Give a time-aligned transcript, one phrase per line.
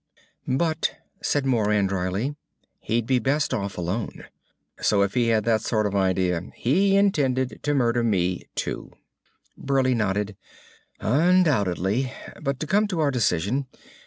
[0.47, 2.35] "But," said Moran drily,
[2.79, 4.25] "he'd be best off alone.
[4.81, 8.93] So if he had that sort of idea, he intended to murder me too."
[9.55, 10.35] Burleigh nodded.
[10.99, 12.11] "Undoubtedly.
[12.41, 13.67] But to come to our decision.